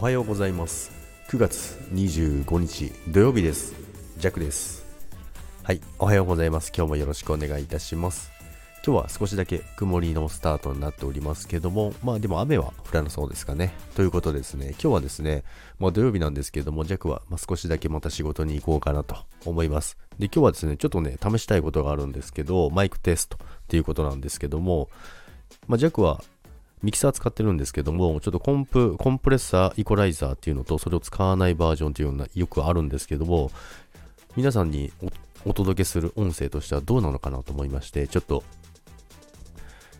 [0.00, 0.92] おはようございます。
[1.28, 3.74] 9月25日土曜日です。
[4.18, 4.86] ジャックです。
[5.64, 6.70] はいおはようございます。
[6.72, 8.30] 今日もよろしくお願いいたします。
[8.86, 13.74] 今日は少しだけ曇りのスタートになっておりますけどもまあでも雨は降らなそうですかね。
[13.96, 14.68] ということですね。
[14.70, 15.42] 今日はですね
[15.80, 19.98] まあ土曜日なんですけどもジャックはま少しだけまた仕事に行こうかなと思います。
[20.20, 24.90] で今日はですねちょっとね試したいことがあるんですけどマイクテストっていうことなんですけども
[25.66, 26.22] まあ、ジャックは
[26.82, 33.50] ミキサー使ってるんですけども、ちょっとコンプ、コンプレッサー、イコライザーっていうのと、それを使わないバージョンっていうのがよくあるんですけども、
[34.36, 34.92] 皆さんに
[35.44, 38.44] お届けする音声としてはどうなのかなと思いまして、ちょっと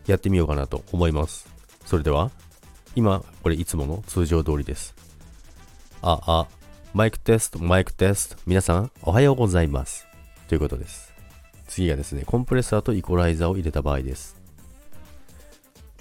[0.07, 1.47] やってみようかなと思います。
[1.85, 2.31] それでは、
[2.95, 4.95] 今、これいつもの通常通りです。
[6.01, 6.47] あ、あ、
[6.93, 10.07] マイクテスト、マイクテスト、皆さん、おはようございます。
[10.47, 11.13] ということです。
[11.67, 14.38] 次がですね、コンプレッサーとイコライザーを入れた場合です。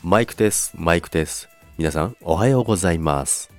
[0.04, 1.48] マイクテス、マイクテス。
[1.76, 3.50] 皆さん、おはようございます。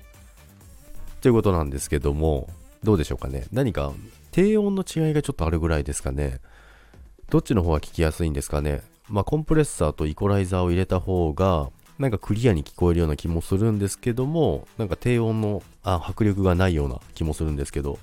[1.19, 2.47] ということなんですけども、
[2.81, 3.45] どうでしょうかね。
[3.51, 3.91] 何か
[4.31, 6.39] 低音の違いがちょっとあるぐらいですかね。
[7.29, 8.83] どっちの方が聞きやすいんですかね。
[9.09, 17.99] まあ、コンプレッサーとイコライザーを入れた方が、なんかクリアに聞こえるような気もするんですけども、なんか低音のあ迫力がないような気もするんですけど、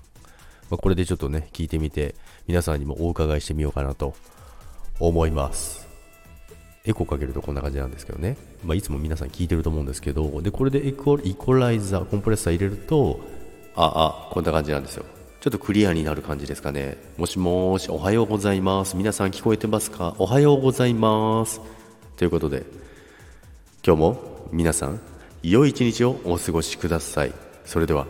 [0.68, 2.14] まあ、これでちょっとね、聞いてみて、
[2.46, 4.14] 皆さんにもお伺いしてみようかなと
[5.00, 5.85] 思います。
[6.86, 13.20] エコーかけるとこんな感じなんですけどね、まあ、いつも皆さん聞いてると思うんですけどでこれでエコイコライザーコンプレッサー入れると
[13.74, 15.04] ああこんな感じなんですよ。
[15.40, 16.96] ちょっとクリアになる感じですかね。
[17.18, 18.96] もしもしおはようございます。
[18.96, 20.14] 皆さん聞こえてますか？
[20.18, 21.60] おはようございます。
[22.16, 22.64] ということで
[23.84, 24.98] 今日も皆さん
[25.42, 27.32] 良い一日をお過ごしください。
[27.64, 28.06] それでは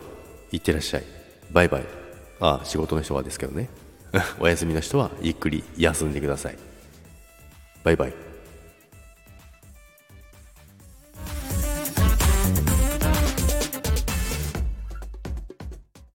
[0.52, 1.04] いってらっしゃい。
[1.50, 1.84] バイバイ。
[2.40, 3.68] ああ仕事の人はですけどね。
[4.38, 6.58] お休みの人はゆっくり休んでください。
[7.82, 8.25] バイバイ。